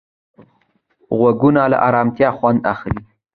[1.17, 3.01] غوږونه له ارامتیا خوند اخلي